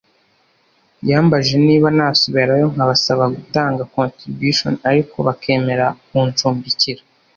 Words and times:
yambajije 1.09 1.57
niba 1.67 1.87
nasubirayo 1.97 2.65
nkabasaba 2.73 3.23
gutanga 3.35 3.87
contribution 3.95 4.73
ariko 4.89 5.15
bakemera 5.27 5.85
kuncumbikira 6.05 7.01